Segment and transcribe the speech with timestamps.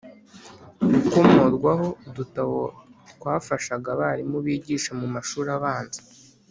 [0.91, 2.59] Gukomorwaho udutabo
[3.11, 5.99] twafashaga abarimu bigishaga mu mashuri abanza.